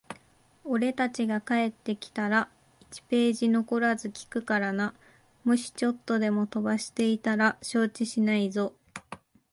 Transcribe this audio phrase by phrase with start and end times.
[0.63, 2.49] 俺たちが帰ってきたら、
[2.91, 4.95] 一ページ残らず聞くからな。
[5.43, 8.73] もしちょっとでも飛ばしていたら承知しないぞ。